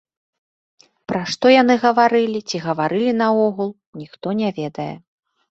Пра 1.11 1.21
што 1.33 1.45
яны 1.61 1.75
гаварылі, 1.83 2.39
ці 2.49 2.57
гаварылі 2.65 3.11
наогул, 3.21 3.71
ніхто 4.03 4.27
не 4.43 4.49
ведае. 4.59 4.91